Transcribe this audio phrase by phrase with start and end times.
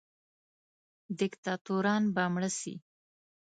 [1.19, 2.73] دیکتاتوران به مړه سي.